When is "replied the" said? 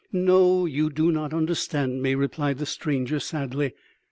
2.15-2.65